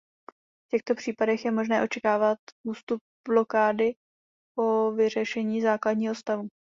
[0.65, 3.95] V těchto případech je možné očekávat ústup blokády
[4.57, 6.47] po vyřešení základního stavu.